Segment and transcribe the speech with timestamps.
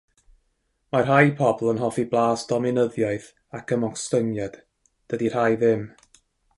[0.95, 4.61] Mae rhai pobl yn hoffi blas dominyddiaeth ac ymostyngiad...
[5.15, 5.91] dydy rhai ddim.